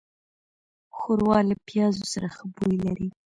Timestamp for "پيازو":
1.67-2.03